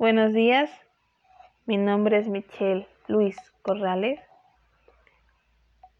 Buenos 0.00 0.32
días, 0.32 0.70
mi 1.66 1.76
nombre 1.76 2.16
es 2.16 2.26
Michelle 2.26 2.88
Luis 3.06 3.36
Corrales 3.60 4.18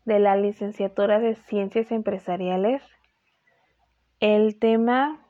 de 0.07 0.19
la 0.19 0.37
licenciatura 0.37 1.19
de 1.19 1.35
Ciencias 1.35 1.93
Empresariales. 1.93 2.83
El 4.19 4.59
tema 4.59 5.21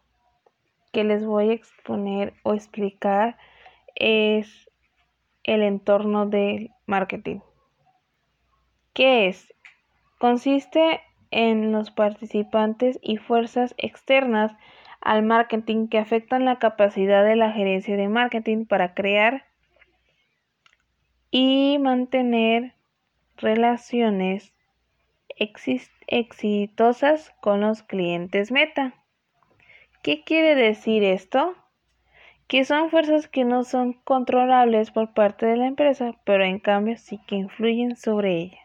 que 0.93 1.03
les 1.03 1.27
voy 1.27 1.51
a 1.51 1.55
exponer 1.55 2.33
o 2.45 2.55
explicar 2.55 3.37
es 3.97 4.71
el 5.43 5.63
entorno 5.63 6.27
del 6.27 6.71
marketing. 6.87 7.41
¿Qué 8.93 9.27
es? 9.27 9.53
Consiste 10.21 11.01
en 11.33 11.73
los 11.73 11.91
participantes 11.91 13.01
y 13.03 13.17
fuerzas 13.17 13.75
externas 13.79 14.53
al 15.01 15.23
marketing 15.23 15.89
que 15.89 15.99
afectan 15.99 16.45
la 16.45 16.59
capacidad 16.59 17.25
de 17.25 17.37
la 17.37 17.53
gerencia 17.53 17.97
de 17.97 18.09
marketing 18.09 18.67
para 18.67 18.95
crear 18.95 19.45
y 21.31 21.79
mantener 21.79 22.75
relaciones 23.37 24.53
exitosas 26.07 27.33
con 27.41 27.61
los 27.61 27.83
clientes 27.83 28.53
meta. 28.53 28.95
¿Qué 30.03 30.23
quiere 30.25 30.55
decir 30.55 31.03
esto? 31.05 31.55
Que 32.47 32.65
son 32.65 32.91
fuerzas 32.91 33.29
que 33.29 33.45
no 33.45 33.65
son 33.65 33.93
controlables 33.93 34.91
por 34.91 35.15
parte 35.15 35.47
de 35.47 35.57
la 35.57 35.67
empresa, 35.67 36.13
pero 36.25 36.45
en 36.45 36.59
cambio 36.59 36.97
sí 36.97 37.21
que 37.27 37.37
influyen 37.37 37.97
sobre 37.97 38.39
ella. 38.39 38.59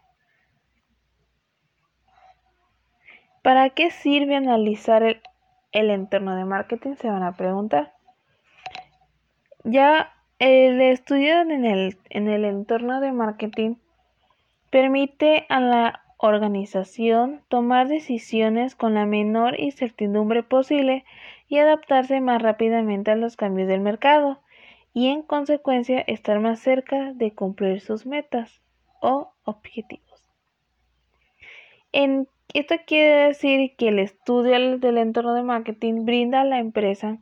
¿Para 3.42 3.70
qué 3.70 3.92
sirve 3.92 4.36
analizar 4.36 5.04
el, 5.04 5.22
entorno 5.76 6.36
de 6.36 6.46
marketing? 6.46 6.96
Se 6.96 7.10
van 7.10 7.24
a 7.24 7.34
preguntar. 7.34 7.94
Ya 9.64 10.14
el 10.40 10.82
estudio 10.82 11.42
en 11.42 11.66
el, 11.66 11.98
en 12.10 12.28
el 12.28 12.46
entorno 12.46 13.00
de 13.02 13.12
marketing 13.12 13.76
permite 14.70 15.46
a 15.50 15.60
la 15.60 16.02
organización 16.18 17.42
tomar 17.50 17.88
decisiones 17.88 18.76
con 18.76 18.94
la 18.94 19.06
menor 19.06 19.60
incertidumbre 19.60 20.44
posible 20.44 21.06
y 21.48 21.58
adaptarse 21.58 22.22
más 22.22 22.42
rápidamente 22.42 23.12
a 23.12 23.16
los 23.16 23.36
cambios 23.36 23.68
del 23.68 23.82
mercado 23.82 24.40
y 24.94 25.10
en 25.10 25.22
consecuencia 25.22 26.00
estar 26.02 26.40
más 26.40 26.60
cerca 26.60 27.12
de 27.14 27.34
cumplir 27.34 27.82
sus 27.82 28.06
metas 28.06 28.62
o 29.02 29.34
objetivos. 29.44 30.30
En 31.92 32.28
esto 32.60 32.76
quiere 32.88 33.28
decir 33.28 33.76
que 33.76 33.90
el 33.90 34.00
estudio 34.00 34.78
del 34.78 34.98
entorno 34.98 35.34
de 35.34 35.44
marketing 35.44 36.06
brinda 36.06 36.42
a 36.42 36.46
la 36.46 36.60
empresa 36.60 37.20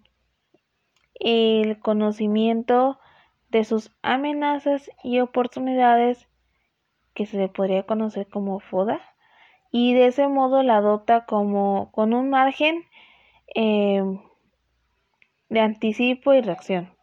el 1.16 1.80
conocimiento 1.80 3.00
de 3.50 3.64
sus 3.64 3.92
amenazas 4.04 4.92
y 5.04 5.22
oportunidades 5.22 6.28
que 7.16 7.26
se 7.26 7.38
le 7.38 7.48
podría 7.48 7.84
conocer 7.84 8.28
como 8.28 8.60
FODA 8.60 9.02
y 9.72 9.96
de 9.96 10.08
ese 10.08 10.28
modo 10.28 10.62
la 10.62 10.78
adopta 10.78 11.26
como 11.26 11.92
con 11.92 12.14
un 12.14 12.30
margen 12.30 12.84
em, 13.56 14.22
de 15.50 15.60
anticipo 15.60 16.34
y 16.36 16.42
reacción. 16.42 16.94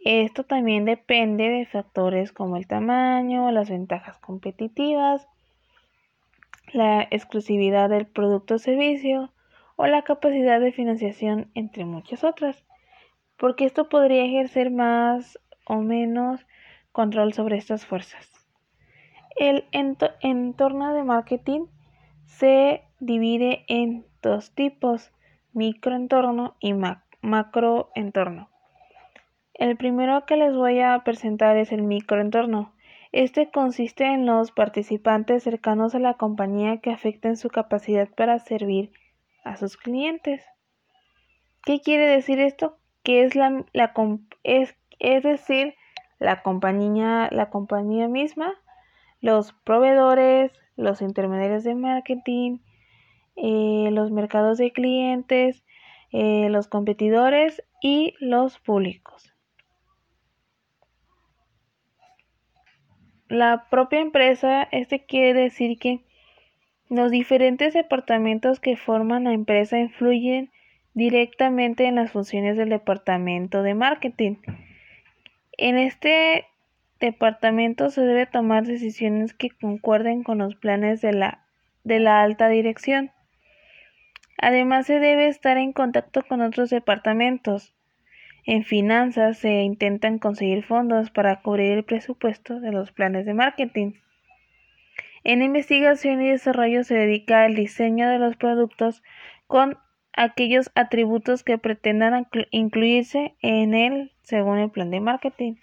Esto 0.00 0.44
también 0.44 0.84
depende 0.84 1.48
de 1.48 1.64
factores 1.64 2.30
como 2.30 2.58
el 2.58 2.66
tamaño, 2.66 3.50
las 3.52 3.70
ventajas 3.70 4.18
competitivas, 4.18 5.26
la 6.72 7.02
exclusividad 7.10 7.88
del 7.88 8.06
producto 8.06 8.54
o 8.54 8.58
servicio 8.58 9.32
o 9.76 9.86
la 9.86 10.02
capacidad 10.02 10.60
de 10.60 10.72
financiación, 10.72 11.50
entre 11.54 11.84
muchas 11.84 12.24
otras, 12.24 12.64
porque 13.36 13.64
esto 13.64 13.88
podría 13.88 14.24
ejercer 14.24 14.70
más 14.70 15.38
o 15.64 15.76
menos 15.76 16.44
control 16.92 17.32
sobre 17.32 17.56
estas 17.56 17.86
fuerzas. 17.86 18.28
El 19.36 19.64
entorno 19.72 20.94
de 20.94 21.04
marketing 21.04 21.66
se 22.24 22.82
divide 22.98 23.64
en 23.68 24.04
dos 24.20 24.52
tipos, 24.52 25.12
microentorno 25.52 26.56
y 26.58 26.74
macroentorno. 27.22 28.50
El 29.54 29.76
primero 29.76 30.26
que 30.26 30.36
les 30.36 30.54
voy 30.54 30.80
a 30.80 31.02
presentar 31.04 31.56
es 31.56 31.72
el 31.72 31.82
microentorno. 31.82 32.72
Este 33.12 33.50
consiste 33.50 34.04
en 34.04 34.26
los 34.26 34.52
participantes 34.52 35.42
cercanos 35.42 35.94
a 35.94 35.98
la 35.98 36.14
compañía 36.14 36.80
que 36.80 36.90
afecten 36.90 37.36
su 37.36 37.48
capacidad 37.48 38.08
para 38.08 38.38
servir 38.38 38.92
a 39.44 39.56
sus 39.56 39.76
clientes. 39.76 40.44
¿Qué 41.64 41.80
quiere 41.80 42.06
decir 42.06 42.38
esto? 42.38 42.78
Que 43.02 43.24
es 43.24 43.34
la, 43.34 43.64
es, 44.42 44.76
es 44.98 45.22
decir, 45.22 45.74
la 46.18 46.42
compañía, 46.42 47.28
la 47.32 47.48
compañía 47.48 48.08
misma, 48.08 48.54
los 49.20 49.52
proveedores, 49.52 50.52
los 50.76 51.00
intermediarios 51.00 51.64
de 51.64 51.74
marketing, 51.74 52.58
eh, 53.36 53.88
los 53.90 54.10
mercados 54.10 54.58
de 54.58 54.72
clientes, 54.72 55.64
eh, 56.12 56.48
los 56.50 56.68
competidores 56.68 57.62
y 57.80 58.14
los 58.20 58.58
públicos. 58.58 59.32
La 63.28 63.66
propia 63.70 64.00
empresa, 64.00 64.68
este 64.72 65.04
quiere 65.04 65.34
decir 65.34 65.78
que 65.78 66.00
los 66.88 67.10
diferentes 67.10 67.74
departamentos 67.74 68.60
que 68.60 68.76
forman 68.76 69.24
la 69.24 69.32
empresa 69.32 69.78
influyen 69.78 70.50
directamente 70.94 71.86
en 71.86 71.96
las 71.96 72.10
funciones 72.10 72.56
del 72.56 72.70
departamento 72.70 73.62
de 73.62 73.74
marketing. 73.74 74.36
En 75.52 75.76
este 75.76 76.46
departamento 76.98 77.90
se 77.90 78.00
debe 78.00 78.26
tomar 78.26 78.64
decisiones 78.64 79.34
que 79.34 79.50
concuerden 79.50 80.22
con 80.22 80.38
los 80.38 80.54
planes 80.56 81.00
de 81.00 81.12
la, 81.12 81.44
de 81.84 82.00
la 82.00 82.22
alta 82.22 82.48
dirección. 82.48 83.12
Además 84.38 84.86
se 84.86 84.98
debe 84.98 85.28
estar 85.28 85.58
en 85.58 85.72
contacto 85.72 86.22
con 86.22 86.40
otros 86.40 86.70
departamentos, 86.70 87.74
en 88.48 88.64
finanzas 88.64 89.36
se 89.36 89.60
intentan 89.60 90.18
conseguir 90.18 90.64
fondos 90.64 91.10
para 91.10 91.42
cubrir 91.42 91.72
el 91.72 91.84
presupuesto 91.84 92.60
de 92.60 92.72
los 92.72 92.92
planes 92.92 93.26
de 93.26 93.34
marketing. 93.34 93.92
En 95.22 95.42
investigación 95.42 96.22
y 96.22 96.30
desarrollo 96.30 96.82
se 96.82 96.94
dedica 96.94 97.44
al 97.44 97.54
diseño 97.54 98.08
de 98.08 98.18
los 98.18 98.36
productos 98.36 99.02
con 99.48 99.76
aquellos 100.14 100.70
atributos 100.74 101.44
que 101.44 101.58
pretendan 101.58 102.26
incluirse 102.50 103.34
en 103.42 103.74
él 103.74 104.12
según 104.22 104.56
el 104.56 104.70
plan 104.70 104.90
de 104.90 105.00
marketing. 105.00 105.56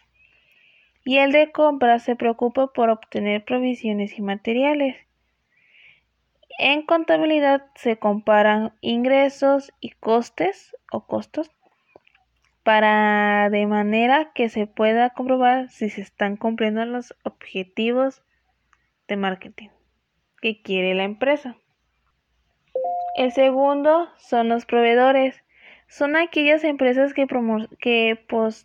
Y 1.04 1.18
el 1.18 1.32
de 1.32 1.52
compra 1.52 1.98
se 1.98 2.16
preocupa 2.16 2.68
por 2.68 2.92
obtener 2.92 3.44
provisiones 3.46 4.16
y 4.20 4.22
materiales. 4.22 4.96
En 6.60 6.84
contabilidad 6.84 7.66
se 7.74 7.98
comparan 7.98 8.74
ingresos 8.82 9.74
y 9.80 9.90
costes 9.90 10.76
o 10.92 11.08
costos 11.08 11.50
para 12.66 13.52
de 13.52 13.68
manera 13.68 14.32
que 14.34 14.50
se 14.50 14.66
pueda 14.66 15.12
comprobar 15.12 15.70
si 15.70 15.92
se 15.92 16.02
están 16.02 16.36
cumpliendo 16.36 16.84
los 16.84 17.14
objetivos 17.22 18.24
de 19.08 19.18
marketing 19.18 19.70
que 20.42 20.64
quiere 20.64 20.96
la 20.96 21.04
empresa. 21.04 21.58
El 23.18 23.32
segundo 23.34 24.10
son 24.18 24.50
los 24.50 24.66
proveedores. 24.66 25.44
Son 25.88 26.16
aquellas 26.16 26.64
empresas 26.64 27.14
que, 27.14 27.28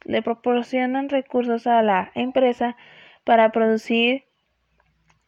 le 0.06 0.22
proporcionan 0.22 1.08
recursos 1.10 1.66
a 1.66 1.82
la 1.82 2.10
empresa 2.14 2.78
para 3.24 3.52
producir 3.52 4.24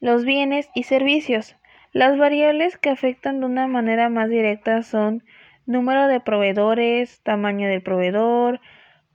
los 0.00 0.24
bienes 0.24 0.70
y 0.74 0.84
servicios. 0.84 1.56
Las 1.92 2.16
variables 2.16 2.78
que 2.78 2.88
afectan 2.88 3.40
de 3.40 3.46
una 3.46 3.66
manera 3.66 4.08
más 4.08 4.30
directa 4.30 4.82
son 4.82 5.22
número 5.66 6.08
de 6.08 6.20
proveedores, 6.20 7.20
tamaño 7.22 7.68
del 7.68 7.82
proveedor, 7.82 8.60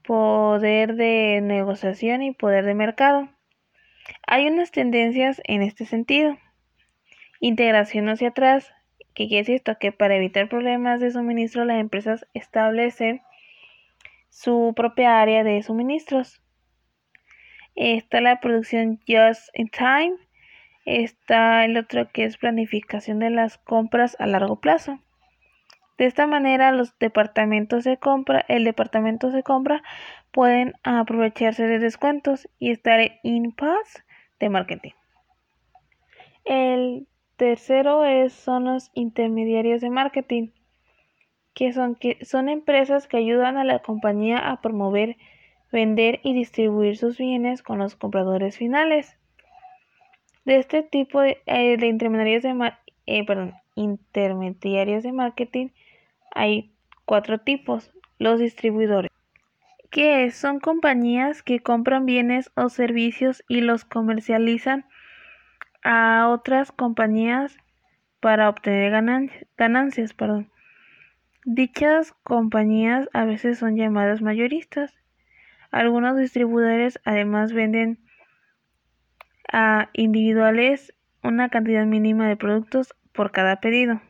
poder 0.02 0.94
de 0.94 1.40
negociación 1.42 2.22
y 2.22 2.32
poder 2.32 2.64
de 2.64 2.74
mercado. 2.74 3.28
Hay 4.26 4.46
unas 4.46 4.70
tendencias 4.70 5.40
en 5.44 5.62
este 5.62 5.84
sentido. 5.84 6.36
Integración 7.40 8.08
hacia 8.08 8.28
atrás, 8.28 8.72
que 9.14 9.28
quiere 9.28 9.42
decir 9.42 9.54
esto 9.56 9.78
que 9.78 9.92
para 9.92 10.16
evitar 10.16 10.48
problemas 10.48 11.00
de 11.00 11.10
suministro 11.10 11.64
las 11.64 11.80
empresas 11.80 12.26
establecen 12.34 13.20
su 14.28 14.72
propia 14.74 15.20
área 15.20 15.44
de 15.44 15.62
suministros. 15.62 16.42
Está 17.74 18.20
la 18.20 18.40
producción 18.40 18.98
just 19.06 19.48
in 19.54 19.68
time. 19.68 20.16
Está 20.84 21.64
el 21.64 21.76
otro 21.76 22.10
que 22.10 22.24
es 22.24 22.38
planificación 22.38 23.18
de 23.18 23.30
las 23.30 23.58
compras 23.58 24.16
a 24.18 24.26
largo 24.26 24.60
plazo. 24.60 25.00
De 25.98 26.06
esta 26.06 26.28
manera, 26.28 26.70
los 26.70 26.96
departamentos 27.00 27.82
de 27.82 27.96
compra, 27.96 28.44
el 28.46 28.62
departamento 28.62 29.30
de 29.30 29.42
compra 29.42 29.82
pueden 30.30 30.74
aprovecharse 30.84 31.66
de 31.66 31.80
descuentos 31.80 32.48
y 32.60 32.70
estar 32.70 33.00
en 33.24 33.50
paz 33.50 34.04
de 34.38 34.48
marketing. 34.48 34.92
El 36.44 37.08
tercero 37.36 38.04
es, 38.04 38.32
son 38.32 38.64
los 38.64 38.92
intermediarios 38.94 39.80
de 39.80 39.90
marketing, 39.90 40.50
que 41.52 41.72
son, 41.72 41.96
que 41.96 42.24
son 42.24 42.48
empresas 42.48 43.08
que 43.08 43.16
ayudan 43.16 43.56
a 43.56 43.64
la 43.64 43.80
compañía 43.80 44.38
a 44.38 44.60
promover 44.60 45.16
vender 45.72 46.20
y 46.22 46.32
distribuir 46.32 46.96
sus 46.96 47.18
bienes 47.18 47.64
con 47.64 47.78
los 47.78 47.96
compradores 47.96 48.56
finales. 48.56 49.18
De 50.44 50.56
este 50.58 50.84
tipo 50.84 51.20
de, 51.20 51.42
eh, 51.46 51.76
intermediarios, 51.82 52.44
de 52.44 52.72
eh, 53.06 53.26
intermediarios 53.74 55.02
de 55.02 55.12
marketing 55.12 55.68
hay 56.34 56.72
cuatro 57.04 57.38
tipos. 57.38 57.90
Los 58.18 58.40
distribuidores, 58.40 59.10
que 59.90 60.30
son 60.30 60.58
compañías 60.58 61.42
que 61.42 61.60
compran 61.60 62.04
bienes 62.04 62.50
o 62.56 62.68
servicios 62.68 63.44
y 63.48 63.60
los 63.60 63.84
comercializan 63.84 64.86
a 65.84 66.28
otras 66.28 66.72
compañías 66.72 67.56
para 68.20 68.48
obtener 68.48 68.90
ganancias. 68.90 70.14
Dichas 71.44 72.12
compañías 72.24 73.08
a 73.12 73.24
veces 73.24 73.58
son 73.58 73.76
llamadas 73.76 74.20
mayoristas. 74.20 74.94
Algunos 75.70 76.16
distribuidores 76.16 76.98
además 77.04 77.52
venden 77.52 77.98
a 79.52 79.88
individuales 79.92 80.94
una 81.22 81.48
cantidad 81.48 81.86
mínima 81.86 82.28
de 82.28 82.36
productos 82.36 82.94
por 83.12 83.30
cada 83.32 83.60
pedido. 83.60 84.00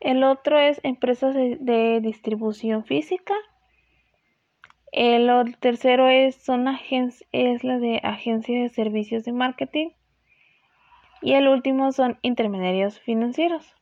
El 0.00 0.22
otro 0.22 0.58
es 0.58 0.80
empresas 0.84 1.34
de, 1.34 2.00
distribución 2.00 2.84
física. 2.84 3.34
El 4.92 5.56
tercero 5.58 6.08
es, 6.08 6.36
son 6.36 6.66
es 7.32 7.64
la 7.64 7.78
de 7.78 8.00
agencias 8.02 8.62
de 8.62 8.68
servicios 8.68 9.24
de 9.24 9.32
marketing. 9.32 9.90
Y 11.20 11.34
el 11.34 11.48
último 11.48 11.90
son 11.92 12.18
intermediarios 12.22 13.00
financieros. 13.00 13.74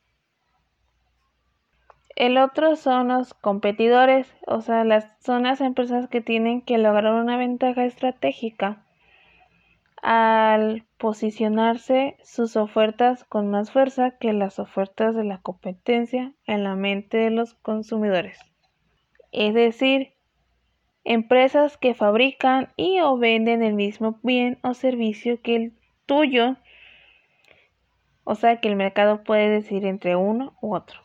El 2.15 2.39
otro 2.39 2.75
son 2.75 3.09
los 3.09 3.35
competidores, 3.35 4.35
o 4.47 4.61
sea, 4.61 4.83
las, 4.83 5.07
son 5.19 5.43
las 5.43 5.61
empresas 5.61 6.09
que 6.09 6.19
tienen 6.19 6.61
que 6.61 6.79
lograr 6.79 7.13
una 7.13 7.37
ventaja 7.37 7.85
estratégica 7.85 8.86
al 10.09 10.85
posicionarse 10.97 12.15
sus 12.23 12.55
ofertas 12.55 13.25
con 13.25 13.51
más 13.51 13.71
fuerza 13.71 14.11
que 14.17 14.31
las 14.31 14.57
ofertas 14.57 15.13
de 15.13 15.25
la 15.25 15.41
competencia 15.41 16.33
en 16.45 16.63
la 16.63 16.77
mente 16.77 17.17
de 17.17 17.29
los 17.29 17.55
consumidores. 17.55 18.39
Es 19.33 19.53
decir, 19.53 20.13
empresas 21.03 21.75
que 21.75 21.93
fabrican 21.93 22.71
y 22.77 23.01
o 23.01 23.17
venden 23.17 23.61
el 23.61 23.73
mismo 23.73 24.17
bien 24.23 24.59
o 24.63 24.73
servicio 24.73 25.41
que 25.41 25.57
el 25.57 25.73
tuyo, 26.05 26.55
o 28.23 28.35
sea 28.35 28.61
que 28.61 28.69
el 28.69 28.77
mercado 28.77 29.25
puede 29.25 29.49
decir 29.49 29.85
entre 29.85 30.15
uno 30.15 30.55
u 30.61 30.73
otro. 30.73 31.01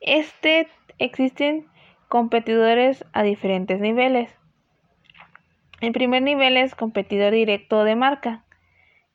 Este 0.00 0.66
existen 0.98 1.68
competidores 2.08 3.04
a 3.12 3.22
diferentes 3.22 3.78
niveles. 3.78 4.41
El 5.82 5.92
primer 5.92 6.22
nivel 6.22 6.56
es 6.56 6.74
competidor 6.74 7.34
directo 7.34 7.84
de 7.84 7.94
marca, 7.94 8.44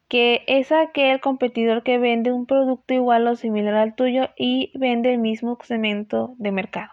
que 0.08 0.44
es 0.46 0.72
aquel 0.72 1.20
competidor 1.20 1.82
que 1.82 1.98
vende 1.98 2.32
un 2.32 2.46
producto 2.46 2.94
igual 2.94 3.28
o 3.28 3.36
similar 3.36 3.74
al 3.74 3.96
tuyo 3.96 4.30
y 4.38 4.72
vende 4.76 5.14
el 5.14 5.18
mismo 5.18 5.58
segmento 5.64 6.36
de 6.38 6.52
mercado. 6.52 6.92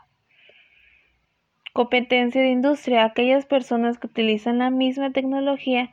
Competencia 1.75 2.41
de 2.41 2.51
industria, 2.51 3.05
aquellas 3.05 3.45
personas 3.45 3.99
que 3.99 4.07
utilizan 4.07 4.59
la 4.59 4.71
misma 4.71 5.11
tecnología 5.13 5.91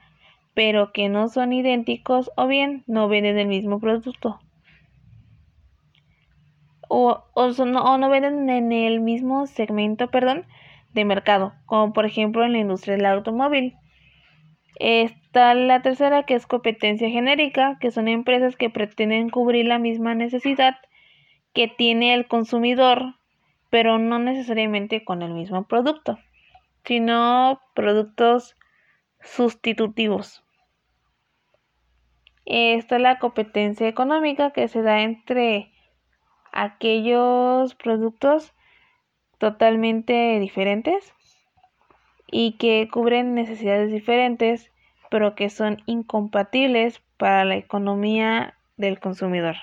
pero 0.54 0.92
que 0.92 1.10
no 1.10 1.30
son 1.30 1.54
idénticos 1.54 2.32
o 2.36 2.48
bien 2.48 2.84
no 2.88 3.08
venden 3.08 3.38
el 3.38 3.48
mismo 3.48 3.80
producto. 3.80 4.40
O, 6.88 7.24
no, 7.66 7.98
no 7.98 8.10
venden 8.10 8.50
en 8.50 8.72
el 8.74 9.00
mismo 9.00 9.48
segmento, 9.48 10.12
perdón, 10.12 10.46
de 10.94 11.06
mercado, 11.06 11.54
como 11.66 11.94
por 11.94 12.06
ejemplo 12.06 12.44
en 12.44 12.54
la 12.54 12.60
industria 12.60 12.96
del 12.96 13.06
automóvil. 13.06 13.76
Está 14.80 15.54
la 15.54 15.82
tercera 15.82 16.24
que 16.24 16.36
es 16.36 16.48
competencia 16.48 17.10
genérica, 17.10 17.78
que 17.80 17.92
son 17.92 18.08
empresas 18.08 18.56
que 18.56 18.70
pretenden 18.70 19.30
cubrir 19.30 19.66
la 19.66 19.80
misma 19.80 20.16
necesidad 20.16 20.78
que 21.54 21.68
tiene 21.68 22.14
el 22.14 22.28
consumidor, 22.28 23.16
pero 23.70 24.00
no 24.00 24.20
necesariamente 24.20 25.04
con 25.04 25.22
el 25.22 25.34
mismo 25.34 25.68
producto, 25.68 26.18
sino 26.86 27.62
productos 27.76 28.56
sustitutivos. 29.22 30.44
Esta 32.46 32.96
es 32.96 33.02
la 33.02 33.20
competencia 33.20 33.88
económica 33.88 34.52
que 34.52 34.68
se 34.68 34.82
da 34.82 35.02
entre 35.02 35.72
aquellos 36.52 37.76
productos 37.76 38.54
totalmente 39.42 40.40
diferentes 40.40 41.16
y 42.32 42.58
que 42.60 42.88
cubren 42.94 43.34
necesidades 43.34 43.92
diferentes, 43.92 44.72
pero 45.10 45.34
que 45.34 45.50
son 45.50 45.82
incompatibles 45.88 47.02
para 47.18 47.44
la 47.44 47.56
economía 47.56 48.54
del 48.78 49.00
consumidor. 49.00 49.56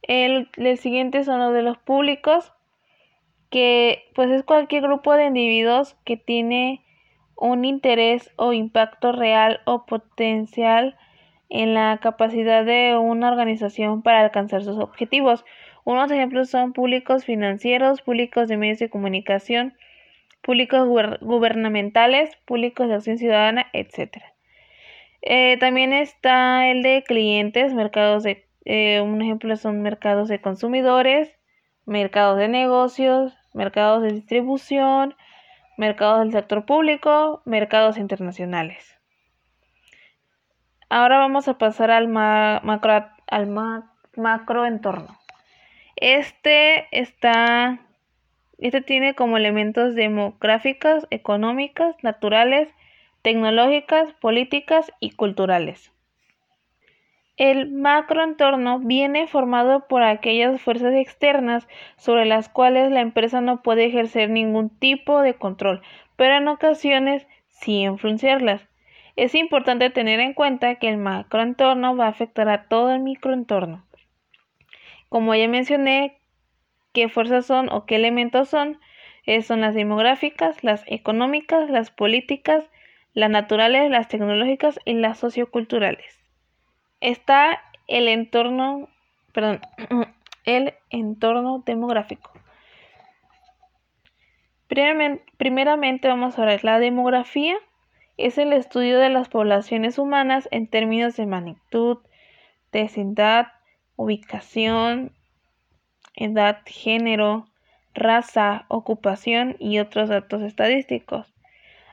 El, 0.00 0.48
siguiente 0.78 1.24
son 1.24 1.40
los 1.40 1.52
de 1.52 1.60
los 1.60 1.76
públicos, 1.76 2.54
que 3.50 4.04
pues 4.14 4.30
es 4.30 4.44
cualquier 4.44 4.84
grupo 4.84 5.12
de 5.12 5.26
individuos 5.26 5.94
que 6.06 6.16
tiene 6.16 6.82
un 7.36 7.66
interés 7.66 8.32
o 8.36 8.54
impacto 8.54 9.12
real 9.12 9.60
o 9.66 9.84
potencial 9.84 10.96
en 11.50 11.74
la 11.74 11.98
capacidad 11.98 12.64
de 12.64 12.96
una 12.96 13.30
organización 13.30 14.00
para 14.00 14.20
alcanzar 14.20 14.64
sus 14.64 14.78
objetivos. 14.78 15.44
Unos 15.86 16.10
ejemplos 16.10 16.50
son 16.50 16.72
públicos 16.72 17.24
financieros, 17.24 18.02
públicos 18.02 18.48
de 18.48 18.56
medios 18.56 18.80
de 18.80 18.90
comunicación, 18.90 19.76
públicos 20.42 20.88
gubernamentales, 21.20 22.34
públicos 22.44 22.88
de 22.88 22.94
acción 22.94 23.18
ciudadana, 23.18 23.68
etc. 23.72 24.16
Eh, 25.22 25.56
también 25.60 25.92
está 25.92 26.66
el 26.66 26.82
de 26.82 27.04
clientes, 27.06 27.72
mercados 27.72 28.24
de, 28.24 28.48
eh, 28.64 29.00
un 29.00 29.22
ejemplo 29.22 29.54
son 29.54 29.80
mercados 29.80 30.26
de 30.26 30.40
consumidores, 30.40 31.32
mercados 31.84 32.36
de 32.36 32.48
negocios, 32.48 33.38
mercados 33.54 34.02
de 34.02 34.10
distribución, 34.10 35.14
mercados 35.78 36.18
del 36.18 36.32
sector 36.32 36.66
público, 36.66 37.42
mercados 37.44 37.96
internacionales. 37.96 38.98
Ahora 40.88 41.18
vamos 41.18 41.46
a 41.46 41.58
pasar 41.58 41.92
al, 41.92 42.08
macro, 42.08 43.06
al 43.28 43.46
macro 44.16 44.66
entorno. 44.66 45.16
Este 45.96 46.86
está 46.92 47.80
este 48.58 48.80
tiene 48.80 49.14
como 49.14 49.36
elementos 49.36 49.94
demográficas, 49.94 51.06
económicas, 51.10 51.94
naturales, 52.02 52.68
tecnológicas, 53.22 54.12
políticas 54.14 54.92
y 55.00 55.10
culturales. 55.10 55.92
El 57.36 57.70
macroentorno 57.70 58.78
viene 58.78 59.26
formado 59.26 59.86
por 59.88 60.02
aquellas 60.02 60.60
fuerzas 60.60 60.94
externas 60.94 61.68
sobre 61.96 62.24
las 62.24 62.48
cuales 62.48 62.90
la 62.90 63.00
empresa 63.00 63.42
no 63.42 63.62
puede 63.62 63.86
ejercer 63.86 64.30
ningún 64.30 64.70
tipo 64.70 65.20
de 65.20 65.34
control, 65.34 65.82
pero 66.16 66.36
en 66.36 66.48
ocasiones 66.48 67.26
sí 67.48 67.82
influenciarlas. 67.82 68.66
Es 69.16 69.34
importante 69.34 69.88
tener 69.88 70.20
en 70.20 70.34
cuenta 70.34 70.74
que 70.74 70.88
el 70.88 70.98
macroentorno 70.98 71.96
va 71.96 72.06
a 72.06 72.10
afectar 72.10 72.48
a 72.50 72.68
todo 72.68 72.94
el 72.94 73.00
microentorno. 73.00 73.85
Como 75.16 75.34
ya 75.34 75.48
mencioné, 75.48 76.18
qué 76.92 77.08
fuerzas 77.08 77.46
son 77.46 77.72
o 77.72 77.86
qué 77.86 77.96
elementos 77.96 78.50
son. 78.50 78.78
Eh, 79.24 79.40
son 79.40 79.62
las 79.62 79.74
demográficas, 79.74 80.62
las 80.62 80.84
económicas, 80.86 81.70
las 81.70 81.90
políticas, 81.90 82.68
las 83.14 83.30
naturales, 83.30 83.90
las 83.90 84.08
tecnológicas 84.08 84.78
y 84.84 84.92
las 84.92 85.18
socioculturales. 85.18 86.20
Está 87.00 87.62
el 87.86 88.08
entorno, 88.08 88.90
perdón, 89.32 89.62
el 90.44 90.74
entorno 90.90 91.62
demográfico. 91.64 92.32
Primeramente 94.68 96.08
vamos 96.08 96.38
a 96.38 96.44
ver 96.44 96.62
la 96.62 96.78
demografía. 96.78 97.56
Es 98.18 98.36
el 98.36 98.52
estudio 98.52 98.98
de 98.98 99.08
las 99.08 99.30
poblaciones 99.30 99.96
humanas 99.96 100.46
en 100.50 100.66
términos 100.66 101.16
de 101.16 101.24
magnitud, 101.24 102.00
densidad, 102.70 103.55
ubicación, 103.96 105.12
edad, 106.14 106.60
género, 106.66 107.46
raza, 107.94 108.66
ocupación 108.68 109.56
y 109.58 109.78
otros 109.78 110.08
datos 110.08 110.42
estadísticos. 110.42 111.34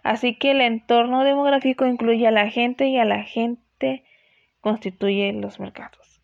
Así 0.03 0.35
que 0.35 0.51
el 0.51 0.61
entorno 0.61 1.23
demográfico 1.23 1.85
incluye 1.85 2.27
a 2.27 2.31
la 2.31 2.49
gente 2.49 2.87
y 2.87 2.97
a 2.97 3.05
la 3.05 3.23
gente 3.23 4.03
constituye 4.59 5.31
los 5.33 5.59
mercados. 5.59 6.21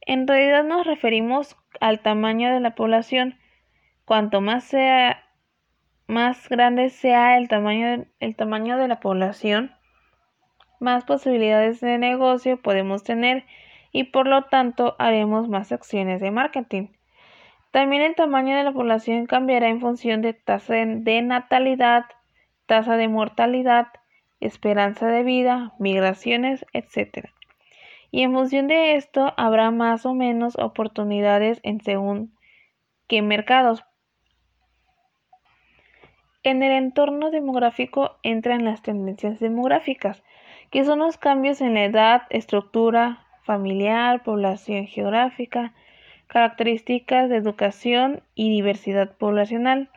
En 0.00 0.26
realidad 0.26 0.64
nos 0.64 0.86
referimos 0.86 1.56
al 1.80 2.00
tamaño 2.00 2.52
de 2.52 2.60
la 2.60 2.74
población. 2.74 3.38
Cuanto 4.04 4.40
más 4.40 4.64
sea 4.64 5.22
más 6.06 6.48
grande 6.48 6.90
sea 6.90 7.38
el 7.38 7.48
tamaño, 7.48 8.04
el 8.20 8.36
tamaño 8.36 8.76
de 8.76 8.88
la 8.88 9.00
población, 9.00 9.72
más 10.80 11.04
posibilidades 11.04 11.80
de 11.80 11.96
negocio 11.96 12.60
podemos 12.60 13.02
tener 13.04 13.44
y 13.92 14.04
por 14.04 14.26
lo 14.26 14.44
tanto 14.44 14.96
haremos 14.98 15.48
más 15.48 15.70
acciones 15.70 16.20
de 16.20 16.30
marketing. 16.30 16.88
También 17.70 18.02
el 18.02 18.14
tamaño 18.14 18.56
de 18.56 18.64
la 18.64 18.72
población 18.72 19.26
cambiará 19.26 19.68
en 19.68 19.80
función 19.80 20.22
de 20.22 20.32
tasa 20.32 20.74
de 20.74 21.22
natalidad, 21.22 22.06
tasa 22.66 22.96
de 22.96 23.08
mortalidad, 23.08 23.88
esperanza 24.40 25.06
de 25.06 25.22
vida, 25.22 25.72
migraciones, 25.78 26.66
etc. 26.72 27.28
Y 28.10 28.22
en 28.22 28.32
función 28.32 28.66
de 28.66 28.96
esto 28.96 29.32
habrá 29.36 29.70
más 29.70 30.04
o 30.04 30.14
menos 30.14 30.56
oportunidades 30.58 31.60
en 31.62 31.80
según 31.80 32.34
qué 33.06 33.22
mercados. 33.22 33.84
En 36.42 36.62
el 36.62 36.72
entorno 36.72 37.30
demográfico 37.30 38.16
entran 38.22 38.64
las 38.64 38.82
tendencias 38.82 39.38
demográficas, 39.38 40.22
que 40.70 40.84
son 40.84 40.98
los 40.98 41.16
cambios 41.16 41.60
en 41.60 41.74
la 41.74 41.84
edad, 41.84 42.22
estructura 42.30 43.26
familiar, 43.44 44.22
población 44.22 44.86
geográfica, 44.86 45.74
características 46.26 47.28
de 47.28 47.36
educación 47.36 48.22
y 48.34 48.50
diversidad 48.50 49.16
poblacional. 49.16 49.90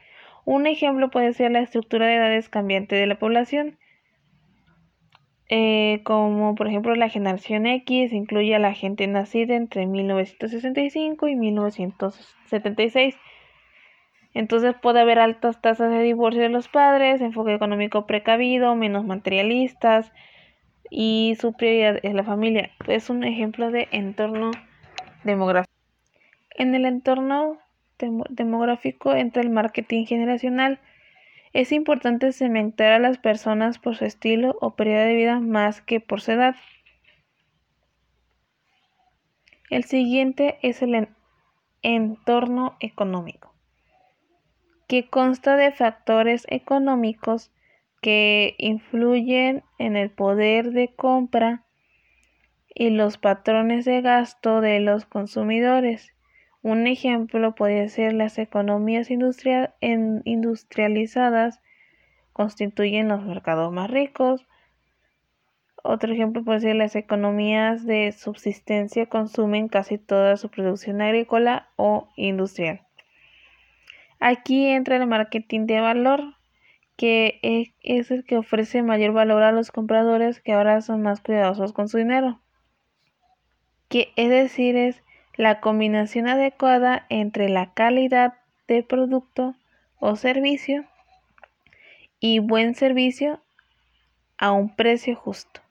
Un 0.44 0.68
ejemplo 0.68 1.10
puede 1.10 1.34
ser 1.34 1.52
la 1.52 1.62
estructura 1.62 2.08
de 2.08 2.16
edades 2.16 2.50
cambiante 2.50 2.96
de 2.96 3.08
la 3.08 3.18
población, 3.18 3.78
eh, 5.48 6.02
como 6.04 6.56
por 6.56 6.68
ejemplo 6.68 6.96
la 6.96 7.08
generación 7.08 7.68
X 7.68 8.12
incluye 8.14 8.56
a 8.56 8.60
la 8.60 8.74
gente 8.74 9.06
nacida 9.08 9.56
entre 9.56 9.86
1965 9.86 11.28
y 11.28 11.36
1976. 11.36 13.16
Entonces 14.34 14.76
puede 14.82 15.00
haber 15.00 15.20
altas 15.20 15.62
tasas 15.62 15.90
de 15.92 16.02
divorcio 16.02 16.42
de 16.42 16.50
los 16.50 16.68
padres, 16.68 17.22
enfoque 17.22 17.54
económico 17.54 18.06
precavido, 18.06 18.76
menos 18.76 19.06
materialistas 19.06 20.12
y 20.90 21.36
su 21.40 21.54
prioridad 21.54 22.00
es 22.04 22.14
la 22.14 22.24
familia. 22.24 22.72
Es 22.88 23.10
un 23.10 23.24
ejemplo 23.24 23.72
de 23.72 23.88
entorno 23.92 24.52
demográfico. 25.24 25.74
En 26.52 26.74
el 26.76 26.86
entorno 26.86 27.58
demográfico 28.30 29.14
entra 29.14 29.42
el 29.42 29.50
marketing 29.50 30.06
generacional. 30.06 30.80
Es 31.54 31.72
importante 31.72 32.32
segmentar 32.32 32.92
a 32.92 33.00
las 33.00 33.18
personas 33.18 33.80
por 33.80 33.96
su 33.96 34.06
estilo 34.06 34.58
o 34.62 34.76
periodo 34.76 35.06
de 35.06 35.16
vida 35.16 35.40
más 35.40 35.82
que 35.82 36.00
por 36.00 36.22
su 36.22 36.32
edad. 36.32 36.56
El 39.70 39.84
siguiente 39.84 40.60
es 40.62 40.82
el 40.82 41.08
entorno 41.82 42.78
económico, 42.80 43.54
que 44.88 45.10
consta 45.10 45.56
de 45.56 45.72
factores 45.72 46.46
económicos 46.50 47.52
que 48.02 48.56
influyen 48.58 49.64
en 49.80 49.96
el 49.96 50.12
poder 50.12 50.72
de 50.72 50.94
compra 50.96 51.64
y 52.74 52.90
los 52.90 53.18
patrones 53.18 53.86
de 53.86 54.02
gasto 54.02 54.60
de 54.62 54.80
los 54.80 55.06
consumidores. 55.06 56.14
Un 56.62 56.88
ejemplo 56.88 57.56
puede 57.56 57.90
ser 57.90 58.14
las 58.14 58.38
economías 58.38 59.10
industrializadas 59.12 61.60
constituyen 62.36 63.08
los 63.08 63.24
mercados 63.24 63.72
más 63.72 63.90
ricos. 63.90 64.46
Otro 65.84 66.12
ejemplo 66.12 66.44
puede 66.44 66.60
ser 66.60 66.76
las 66.76 66.98
economías 66.98 67.86
de 67.86 68.12
subsistencia 68.12 69.06
consumen 69.06 69.70
casi 69.70 69.98
toda 69.98 70.36
su 70.36 70.50
producción 70.50 71.02
agrícola 71.02 71.70
o 71.78 72.10
industrial. 72.18 72.82
Aquí 74.20 74.68
entra 74.68 74.98
el 74.98 75.08
marketing 75.08 75.66
de 75.66 75.80
valor, 75.80 76.36
que 76.98 77.40
es 77.84 78.12
el 78.12 78.24
que 78.24 78.38
ofrece 78.38 78.82
mayor 78.82 79.12
valor 79.12 79.44
a 79.44 79.52
los 79.52 79.72
compradores 79.72 80.40
que 80.40 80.54
ahora 80.54 80.82
son 80.82 81.02
más 81.02 81.22
cuidadosos 81.22 81.74
con 81.74 81.90
su 81.90 81.98
dinero. 81.98 82.40
Que 83.90 84.14
es 84.16 84.30
decir, 84.30 84.78
es 84.78 85.04
la 85.36 85.60
combinación 85.60 86.28
adecuada 86.28 87.06
entre 87.10 87.50
la 87.50 87.74
calidad 87.74 88.36
de 88.68 88.84
producto 88.84 89.56
o 90.00 90.16
servicio 90.16 90.86
y 92.20 92.40
buen 92.40 92.76
servicio 92.76 93.42
a 94.38 94.52
un 94.52 94.76
precio 94.76 95.16
justo. 95.16 95.62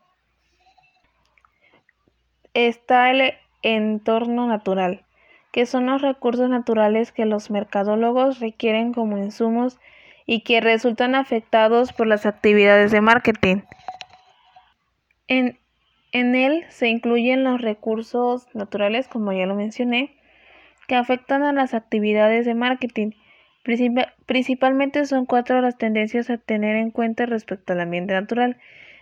Está 2.52 3.10
el 3.10 3.34
entorno 3.62 4.46
natural, 4.46 5.04
que 5.50 5.66
son 5.66 5.86
los 5.86 6.02
recursos 6.02 6.48
naturales 6.48 7.10
que 7.10 7.24
los 7.24 7.50
mercadólogos 7.50 8.40
requieren 8.40 8.92
como 8.92 9.18
insumos 9.18 9.80
y 10.26 10.42
que 10.42 10.60
resultan 10.60 11.14
afectados 11.14 11.92
por 11.92 12.06
las 12.06 12.26
actividades 12.26 12.90
de 12.92 13.00
marketing. 13.00 13.62
En 15.28 15.58
en 16.14 16.36
él 16.36 16.64
se 16.68 16.86
incluyen 16.86 17.42
los 17.42 17.60
recursos 17.60 18.46
naturales, 18.54 19.08
como 19.08 19.32
ya 19.32 19.46
lo 19.46 19.56
mencioné, 19.56 20.14
que 20.86 20.94
afectan 20.94 21.42
a 21.42 21.52
las 21.52 21.74
actividades 21.74 22.46
de 22.46 22.54
marketing. 22.54 23.10
Principalmente 24.24 25.06
son 25.06 25.26
cuatro 25.26 25.60
las 25.60 25.76
tendencias 25.76 26.30
a 26.30 26.38
tener 26.38 26.76
en 26.76 26.92
cuenta 26.92 27.26
respecto 27.26 27.72
al 27.72 27.80
ambiente 27.80 28.14
natural. 28.14 28.58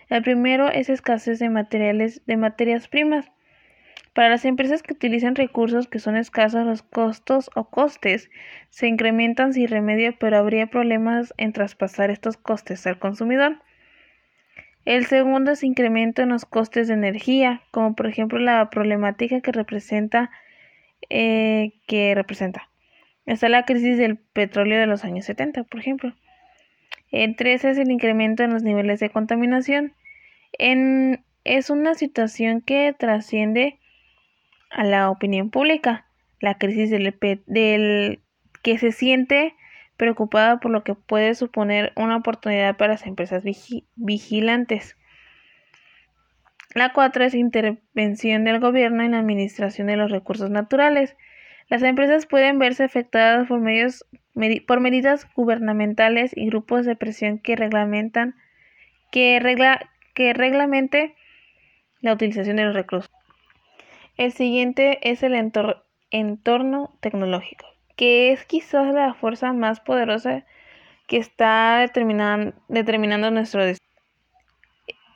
El 0.09 0.23
primero 0.23 0.69
es 0.69 0.89
escasez 0.89 1.37
de 1.37 1.49
materiales 1.49 2.25
de 2.25 2.35
materias 2.35 2.87
primas. 2.87 3.31
Para 4.13 4.29
las 4.29 4.45
empresas 4.45 4.83
que 4.83 4.93
utilizan 4.93 5.35
recursos 5.35 5.87
que 5.87 5.99
son 5.99 6.15
escasos, 6.15 6.65
los 6.65 6.83
costos 6.83 7.49
o 7.55 7.65
costes 7.65 8.29
se 8.69 8.87
incrementan 8.87 9.53
sin 9.53 9.67
remedio, 9.67 10.15
pero 10.19 10.37
habría 10.37 10.67
problemas 10.67 11.33
en 11.37 11.51
traspasar 11.51 12.11
estos 12.11 12.37
costes 12.37 12.85
al 12.85 12.99
consumidor. 12.99 13.57
El 14.85 15.05
segundo 15.05 15.51
es 15.51 15.63
incremento 15.63 16.21
en 16.21 16.29
los 16.29 16.45
costes 16.45 16.89
de 16.89 16.93
energía, 16.93 17.61
como 17.71 17.95
por 17.95 18.05
ejemplo 18.05 18.37
la 18.37 18.69
problemática 18.69 19.41
que 19.41 19.51
representa 19.51 20.29
eh, 21.09 21.73
que 21.87 22.13
representa. 22.13 22.69
Está 23.25 23.49
la 23.49 23.65
crisis 23.65 23.97
del 23.97 24.17
petróleo 24.17 24.79
de 24.79 24.87
los 24.87 25.05
años 25.05 25.25
70, 25.25 25.63
por 25.63 25.79
ejemplo. 25.79 26.13
El 27.11 27.35
tres 27.35 27.63
es 27.63 27.77
el 27.77 27.89
incremento 27.91 28.43
en 28.43 28.51
los 28.53 28.63
niveles 28.63 28.99
de 28.99 29.09
contaminación. 29.09 29.93
Es 30.57 31.69
una 31.69 31.93
situación 31.95 32.61
que 32.61 32.93
trasciende 32.97 33.79
a 34.73 34.83
la 34.83 35.09
opinión 35.09 35.49
pública. 35.49 36.05
La 36.39 36.57
crisis 36.57 36.89
del, 36.89 37.15
del 37.45 38.21
que 38.61 38.77
se 38.77 38.91
siente 38.91 39.55
preocupada 39.97 40.59
por 40.59 40.71
lo 40.71 40.83
que 40.83 40.95
puede 40.95 41.35
suponer 41.35 41.93
una 41.95 42.17
oportunidad 42.17 42.75
para 42.75 42.93
las 42.93 43.05
empresas 43.05 43.43
vigilantes. 43.95 44.97
La 46.73 46.91
cuatro 46.91 47.23
es 47.23 47.35
intervención 47.35 48.43
del 48.43 48.59
gobierno 48.59 49.03
en 49.03 49.11
la 49.11 49.19
administración 49.19 49.87
de 49.87 49.97
los 49.97 50.09
recursos 50.09 50.49
naturales. 50.49 51.15
Las 51.69 51.83
empresas 51.83 52.25
pueden 52.25 52.57
verse 52.57 52.83
afectadas 52.83 53.47
por, 53.47 53.59
medios, 53.59 54.05
por 54.67 54.79
medidas 54.79 55.27
gubernamentales 55.35 56.31
y 56.35 56.47
grupos 56.47 56.85
de 56.85 56.95
presión 56.95 57.37
que 57.37 57.55
reglamentan 57.55 58.35
que, 59.11 59.39
regla, 59.39 59.91
que 60.15 60.33
reglamente 60.33 61.15
la 62.01 62.13
utilización 62.13 62.55
de 62.57 62.65
los 62.65 62.73
recursos. 62.73 63.12
El 64.17 64.31
siguiente 64.31 64.99
es 65.09 65.23
el 65.23 65.33
entorno 66.11 66.97
tecnológico 66.99 67.73
que 67.95 68.31
es 68.31 68.45
quizás 68.45 68.93
la 68.93 69.13
fuerza 69.13 69.53
más 69.53 69.79
poderosa 69.79 70.45
que 71.07 71.17
está 71.17 71.79
determinando 71.79 73.31
nuestro 73.31 73.65
destino. 73.65 73.83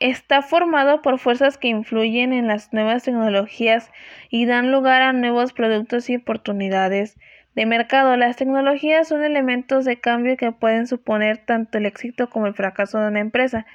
Está 0.00 0.42
formado 0.42 1.02
por 1.02 1.18
fuerzas 1.18 1.58
que 1.58 1.68
influyen 1.68 2.32
en 2.32 2.46
las 2.46 2.72
nuevas 2.72 3.02
tecnologías 3.02 3.90
y 4.30 4.46
dan 4.46 4.70
lugar 4.70 5.02
a 5.02 5.12
nuevos 5.12 5.52
productos 5.52 6.08
y 6.08 6.16
oportunidades 6.16 7.18
de 7.58 7.66
mercado. 7.66 8.16
Las 8.16 8.36
tecnologías 8.36 9.08
son 9.08 9.24
elementos 9.24 9.84
de 9.84 9.98
cambio 9.98 10.36
que 10.36 10.52
pueden 10.52 10.86
suponer 10.86 11.38
tanto 11.38 11.78
el 11.78 11.86
éxito 11.86 12.30
como 12.30 12.46
el 12.46 12.54
fracaso 12.54 13.00
de 13.00 13.08
una 13.08 13.18
empresa, 13.18 13.66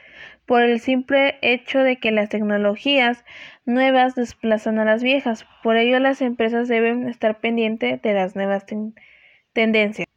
por 0.45 0.61
el 0.61 0.79
simple 0.79 1.37
hecho 1.41 1.79
de 1.79 1.97
que 1.97 2.11
las 2.11 2.29
tecnologías 2.29 3.25
nuevas 3.65 4.15
desplazan 4.15 4.79
a 4.79 4.85
las 4.85 5.03
viejas. 5.03 5.45
Por 5.63 5.75
ello 5.75 5.99
las 5.99 6.21
empresas 6.21 6.69
deben 6.69 7.09
estar 7.09 7.41
pendientes 7.41 8.01
de 8.01 8.13
las 8.13 8.37
nuevas 8.37 8.65
tendencias 9.51 10.07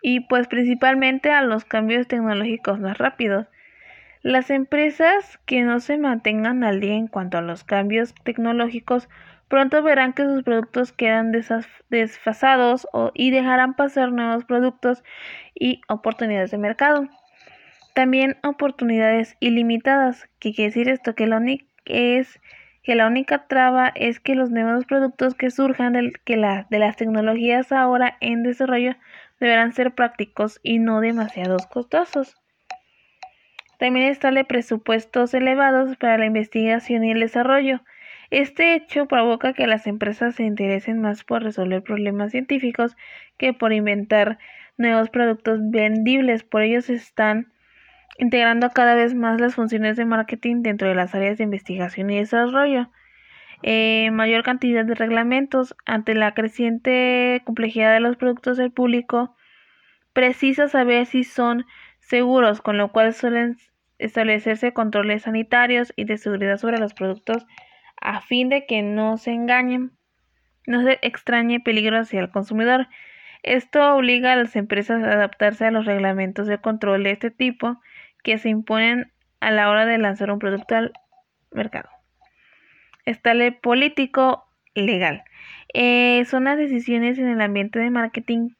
y 0.00 0.20
pues 0.20 0.46
principalmente 0.46 1.32
a 1.32 1.42
los 1.42 1.64
cambios 1.64 2.06
tecnológicos 2.06 2.78
más 2.78 2.98
rápidos. 2.98 3.48
Las 4.22 4.48
empresas 4.48 5.40
que 5.44 5.62
no 5.62 5.80
se 5.80 5.98
mantengan 5.98 6.62
al 6.62 6.78
día 6.78 6.94
en 6.94 7.08
cuanto 7.08 7.38
a 7.38 7.42
los 7.42 7.64
cambios 7.64 8.14
tecnológicos 8.22 9.08
pronto 9.48 9.82
verán 9.82 10.12
que 10.12 10.24
sus 10.24 10.42
productos 10.42 10.92
quedan 10.92 11.32
desfasados 11.32 12.86
y 13.14 13.30
dejarán 13.30 13.74
pasar 13.74 14.12
nuevos 14.12 14.44
productos 14.44 15.02
y 15.54 15.80
oportunidades 15.88 16.50
de 16.50 16.58
mercado. 16.58 17.08
También 17.94 18.36
oportunidades 18.44 19.36
ilimitadas, 19.40 20.28
que 20.38 20.54
quiere 20.54 20.70
decir 20.70 20.88
esto 20.88 21.14
que 21.14 21.26
la 21.26 21.42
es 21.84 22.40
que 22.82 22.94
la 22.94 23.06
única 23.06 23.46
traba 23.48 23.92
es 23.94 24.20
que 24.20 24.34
los 24.34 24.50
nuevos 24.50 24.86
productos 24.86 25.34
que 25.34 25.50
surjan 25.50 25.92
de, 25.92 26.12
de 26.24 26.78
las 26.78 26.96
tecnologías 26.96 27.70
ahora 27.72 28.16
en 28.20 28.42
desarrollo 28.42 28.94
deberán 29.40 29.72
ser 29.72 29.94
prácticos 29.94 30.58
y 30.62 30.78
no 30.78 31.00
demasiados 31.00 31.66
costosos. 31.66 32.36
También 33.78 34.06
están 34.06 34.34
presupuestos 34.46 35.34
elevados 35.34 35.96
para 35.96 36.18
la 36.18 36.26
investigación 36.26 37.04
y 37.04 37.12
el 37.12 37.20
desarrollo. 37.20 37.80
Este 38.30 38.74
hecho 38.74 39.06
provoca 39.06 39.54
que 39.54 39.66
las 39.66 39.86
empresas 39.86 40.34
se 40.34 40.44
interesen 40.44 41.00
más 41.00 41.24
por 41.24 41.42
resolver 41.42 41.82
problemas 41.82 42.32
científicos 42.32 42.96
que 43.38 43.54
por 43.54 43.72
inventar 43.72 44.38
nuevos 44.76 45.08
productos 45.08 45.60
vendibles. 45.62 46.44
Por 46.44 46.62
ello 46.62 46.82
se 46.82 46.94
están 46.94 47.50
integrando 48.18 48.70
cada 48.70 48.94
vez 48.94 49.14
más 49.14 49.40
las 49.40 49.54
funciones 49.54 49.96
de 49.96 50.04
marketing 50.04 50.62
dentro 50.62 50.88
de 50.88 50.94
las 50.94 51.14
áreas 51.14 51.38
de 51.38 51.44
investigación 51.44 52.10
y 52.10 52.18
desarrollo. 52.18 52.90
Eh, 53.62 54.10
mayor 54.12 54.42
cantidad 54.44 54.84
de 54.84 54.94
reglamentos 54.94 55.74
ante 55.86 56.14
la 56.14 56.34
creciente 56.34 57.42
complejidad 57.44 57.92
de 57.92 58.00
los 58.00 58.16
productos 58.16 58.56
del 58.56 58.70
público 58.70 59.36
precisa 60.12 60.68
saber 60.68 61.06
si 61.06 61.24
son 61.24 61.64
seguros, 61.98 62.60
con 62.60 62.76
lo 62.76 62.92
cual 62.92 63.14
suelen 63.14 63.56
establecerse 63.98 64.72
controles 64.72 65.22
sanitarios 65.22 65.92
y 65.96 66.04
de 66.04 66.18
seguridad 66.18 66.58
sobre 66.58 66.78
los 66.78 66.94
productos 66.94 67.46
a 68.00 68.20
fin 68.20 68.48
de 68.48 68.66
que 68.66 68.82
no 68.82 69.16
se 69.16 69.32
engañen, 69.32 69.92
no 70.66 70.82
se 70.82 70.98
extrañe 71.02 71.60
peligro 71.60 71.98
hacia 71.98 72.20
el 72.20 72.30
consumidor. 72.30 72.88
Esto 73.42 73.94
obliga 73.94 74.32
a 74.32 74.36
las 74.36 74.56
empresas 74.56 75.02
a 75.02 75.12
adaptarse 75.12 75.66
a 75.66 75.70
los 75.70 75.86
reglamentos 75.86 76.46
de 76.46 76.58
control 76.58 77.04
de 77.04 77.12
este 77.12 77.30
tipo 77.30 77.80
que 78.22 78.38
se 78.38 78.48
imponen 78.48 79.12
a 79.40 79.50
la 79.50 79.70
hora 79.70 79.86
de 79.86 79.98
lanzar 79.98 80.30
un 80.30 80.38
producto 80.38 80.76
al 80.76 80.92
mercado. 81.52 81.88
Estale 83.04 83.52
político 83.52 84.44
legal. 84.74 85.24
Eh, 85.72 86.24
son 86.26 86.44
las 86.44 86.58
decisiones 86.58 87.18
en 87.18 87.28
el 87.28 87.40
ambiente 87.40 87.78
de 87.78 87.90
marketing 87.90 88.50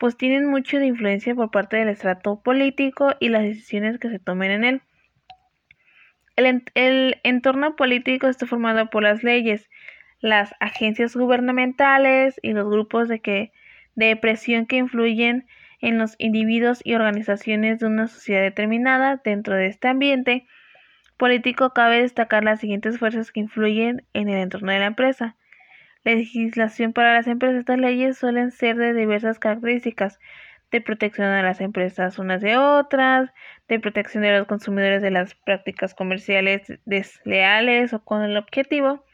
pues 0.00 0.16
tienen 0.16 0.46
mucho 0.46 0.78
de 0.78 0.86
influencia 0.86 1.34
por 1.34 1.50
parte 1.50 1.76
del 1.76 1.90
estrato 1.90 2.40
político 2.42 3.14
y 3.20 3.28
las 3.28 3.42
decisiones 3.42 3.98
que 3.98 4.08
se 4.08 4.18
tomen 4.18 4.50
en 4.50 4.64
él. 4.64 4.82
El, 6.46 7.20
entorno 7.22 7.76
político 7.76 8.28
está 8.28 8.46
formado 8.46 8.90
por 8.90 9.02
las 9.02 9.22
leyes, 9.22 9.68
las 10.20 10.54
agencias 10.60 11.16
gubernamentales 11.16 12.38
y 12.42 12.52
los 12.52 12.68
grupos 12.68 13.08
de, 13.08 13.52
de 13.94 14.16
presión 14.16 14.66
que 14.66 14.76
influyen 14.76 15.46
en 15.80 15.98
los 15.98 16.14
individuos 16.18 16.80
y 16.84 16.94
organizaciones 16.94 17.78
de 17.78 17.86
una 17.86 18.06
sociedad 18.06 18.42
determinada. 18.42 19.20
Dentro 19.24 19.54
de 19.54 19.66
este 19.66 19.88
ambiente 19.88 20.46
político 21.16 21.72
cabe 21.72 22.02
destacar 22.02 22.44
las 22.44 22.60
siguientes 22.60 22.98
fuerzas 22.98 23.32
que 23.32 23.40
influyen 23.40 24.04
en 24.12 24.28
el 24.28 24.38
entorno 24.38 24.72
de 24.72 24.78
la 24.78 24.86
empresa. 24.86 25.36
La 26.04 26.14
legislación 26.14 26.92
para 26.92 27.14
las 27.14 27.26
empresas. 27.26 27.60
Estas 27.60 27.78
leyes 27.78 28.16
suelen 28.18 28.50
ser 28.50 28.76
de 28.76 28.94
diversas 28.94 29.38
características 29.38 30.18
de 30.70 30.80
protección 30.80 31.28
a 31.28 31.42
las 31.42 31.60
empresas 31.60 32.18
unas 32.18 32.40
de 32.40 32.56
otras, 32.56 33.30
de 33.68 33.80
protección 33.80 34.22
de 34.22 34.38
los 34.38 34.46
consumidores 34.46 35.02
de 35.02 35.10
las 35.10 35.34
prácticas 35.34 35.94
comerciales 35.94 36.62
desleales 36.84 37.92
o 37.92 38.04
con 38.04 38.22
el 38.22 38.36
objetivo 38.36 39.04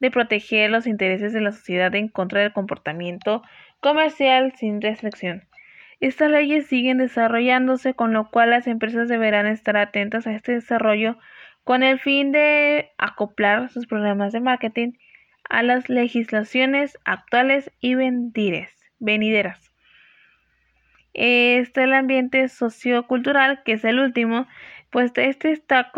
de 0.00 0.10
proteger 0.10 0.70
los 0.70 0.86
intereses 0.86 1.32
de 1.32 1.40
la 1.40 1.52
sociedad 1.52 1.94
en 1.94 2.08
contra 2.08 2.40
del 2.40 2.52
comportamiento 2.52 3.42
comercial 3.80 4.52
sin 4.56 4.80
restricción. 4.80 5.44
Estas 6.00 6.32
leyes 6.32 6.66
siguen 6.66 6.98
desarrollándose, 6.98 7.94
con 7.94 8.12
lo 8.12 8.28
cual 8.28 8.50
las 8.50 8.66
empresas 8.66 9.08
deberán 9.08 9.46
estar 9.46 9.76
atentas 9.76 10.26
a 10.26 10.34
este 10.34 10.52
desarrollo 10.52 11.16
con 11.62 11.84
el 11.84 12.00
fin 12.00 12.32
de 12.32 12.90
acoplar 12.98 13.70
sus 13.70 13.86
programas 13.86 14.32
de 14.32 14.40
marketing 14.40 14.92
a 15.48 15.62
las 15.62 15.88
legislaciones 15.88 16.98
actuales 17.04 17.70
y 17.80 17.94
venideras. 17.94 19.71
Está 21.14 21.84
el 21.84 21.92
ambiente 21.92 22.48
sociocultural, 22.48 23.62
que 23.64 23.72
es 23.72 23.84
el 23.84 23.98
último, 23.98 24.46
pues 24.90 25.12
este 25.16 25.52
está, 25.52 25.92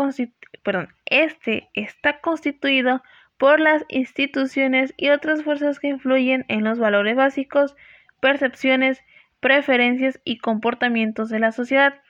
este 1.05 1.69
está 1.73 2.19
constituido 2.21 3.03
por 3.37 3.59
las 3.59 3.85
instituciones 3.89 4.93
y 4.97 5.09
otras 5.09 5.43
fuerzas 5.43 5.79
que 5.79 5.87
influyen 5.87 6.45
en 6.47 6.63
los 6.63 6.79
valores 6.79 7.15
básicos, 7.15 7.75
percepciones, 8.19 9.03
preferencias 9.39 10.19
y 10.23 10.37
comportamientos 10.37 11.29
de 11.29 11.39
la 11.39 11.51
sociedad. 11.51 12.01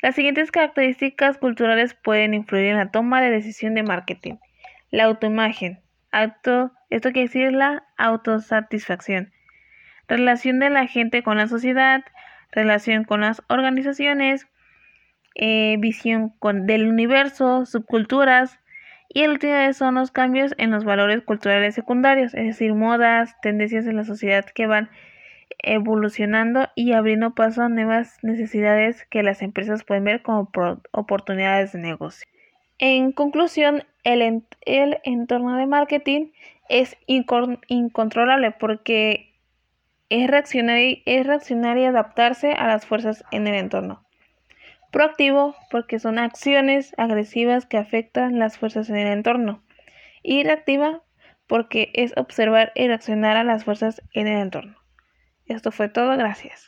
Las 0.00 0.14
siguientes 0.14 0.52
características 0.52 1.38
culturales 1.38 1.94
pueden 1.94 2.34
influir 2.34 2.66
en 2.66 2.76
la 2.76 2.90
toma 2.90 3.20
de 3.20 3.30
decisión 3.30 3.74
de 3.74 3.82
marketing. 3.82 4.36
La 4.90 5.04
autoimagen, 5.04 5.80
esto 6.12 6.72
quiere 7.12 7.22
decir 7.22 7.52
la 7.52 7.84
autosatisfacción. 7.96 9.32
Relación 10.06 10.58
de 10.58 10.70
la 10.70 10.86
gente 10.86 11.22
con 11.22 11.36
la 11.36 11.48
sociedad, 11.48 12.04
relación 12.50 13.04
con 13.04 13.20
las 13.20 13.42
organizaciones, 13.48 14.46
eh, 15.34 15.76
visión 15.78 16.34
del 16.42 16.88
universo, 16.88 17.66
subculturas, 17.66 18.58
y 19.08 19.22
el 19.22 19.30
último 19.30 19.72
son 19.72 19.94
los 19.94 20.10
cambios 20.10 20.54
en 20.58 20.70
los 20.70 20.84
valores 20.84 21.22
culturales 21.22 21.74
secundarios, 21.74 22.34
es 22.34 22.44
decir, 22.44 22.74
modas, 22.74 23.34
tendencias 23.40 23.86
en 23.86 23.96
la 23.96 24.04
sociedad 24.04 24.44
que 24.44 24.66
van 24.66 24.90
evolucionando 25.62 26.68
y 26.74 26.92
abriendo 26.92 27.34
paso 27.34 27.62
a 27.62 27.68
nuevas 27.68 28.18
necesidades 28.22 29.06
que 29.06 29.22
las 29.22 29.42
empresas 29.42 29.82
pueden 29.84 30.04
ver 30.04 30.22
como 30.22 30.50
oportunidades 30.92 31.72
de 31.72 31.78
negocio. 31.78 32.26
En 32.78 33.12
conclusión, 33.12 33.84
el, 34.04 34.44
el 34.66 34.98
entorno 35.04 35.56
de 35.56 35.66
marketing 35.66 36.28
es 36.68 36.96
incontrolable 37.06 38.52
porque 38.52 39.27
es 40.10 40.28
reaccionar, 40.28 40.78
y 41.78 41.84
adaptarse 41.84 42.52
a 42.52 42.66
las 42.66 42.86
fuerzas 42.86 43.24
en 43.30 43.46
el 43.46 43.54
entorno. 43.54 44.04
Proactivo 44.90 45.54
porque 45.70 45.98
son 45.98 46.18
acciones 46.18 46.94
agresivas 46.96 47.66
que 47.66 47.76
afectan 47.76 48.38
las 48.38 48.58
fuerzas 48.58 48.88
en 48.88 48.96
el 48.96 49.08
entorno. 49.08 49.62
Y 50.22 50.42
reactiva 50.44 51.02
porque 51.46 51.90
es 51.94 52.12
observar 52.16 52.72
y 52.74 52.86
reaccionar 52.86 53.36
a 53.36 53.44
las 53.44 53.64
fuerzas 53.64 54.02
en 54.12 54.26
el 54.26 54.38
entorno. 54.40 54.76
Esto 55.46 55.72
fue 55.72 55.88
todo, 55.88 56.16
gracias. 56.16 56.66